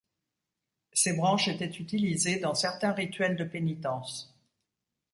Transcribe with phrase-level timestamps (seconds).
[0.93, 4.35] Ses branches étaient utilisées dans certains rituels de pénitence.